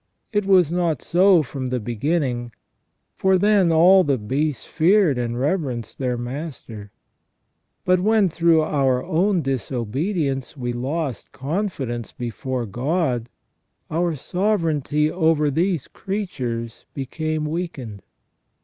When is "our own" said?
8.63-9.43